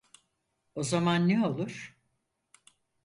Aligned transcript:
O 0.75 0.83
zaman 0.83 1.29
ne 1.29 1.47
olur? 1.47 1.95